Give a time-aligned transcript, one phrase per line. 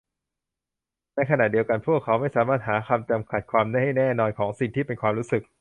[1.15, 5.43] ในขณะเดียวกันพวกเขาไม่สามารถหาคำจำกัดความที่แน่นอนของสิ่งที่เป็นความรู้สึก